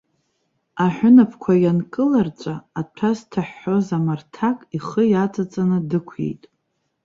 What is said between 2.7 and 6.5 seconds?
аҭәа зҭыҳәҳәоз амарҭак, ихы иаҵаҵаны дықәиеит.